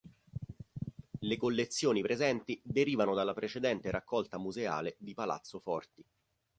Le 1.19 1.37
collezioni 1.37 2.01
presenti 2.01 2.59
derivano 2.63 3.13
dalla 3.13 3.35
precedente 3.35 3.91
raccolta 3.91 4.39
museale 4.39 4.95
di 4.97 5.13
Palazzo 5.13 5.59
Forti. 5.59 6.03